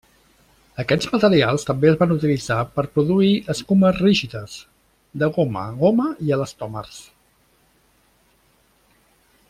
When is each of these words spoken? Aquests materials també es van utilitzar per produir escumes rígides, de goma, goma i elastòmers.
Aquests 0.83 1.09
materials 1.15 1.65
també 1.67 1.89
es 1.91 1.97
van 1.99 2.13
utilitzar 2.15 2.57
per 2.77 2.85
produir 2.95 3.29
escumes 3.55 4.01
rígides, 4.05 4.57
de 5.25 5.31
goma, 5.37 5.67
goma 5.85 6.09
i 6.29 6.35
elastòmers. 6.39 6.99